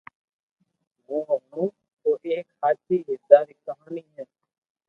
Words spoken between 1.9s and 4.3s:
او ايڪ ھاچي ھردا ري ڪہاني ھي